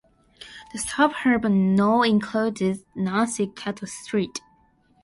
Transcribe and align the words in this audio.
The 0.73 0.79
suburb 0.79 1.43
now 1.43 2.01
includes 2.01 2.85
"Nancy 2.95 3.45
Cato 3.45 3.85
Street". 3.85 4.41